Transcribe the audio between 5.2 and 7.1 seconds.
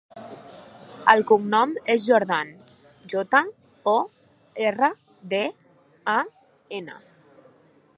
de, a, ena.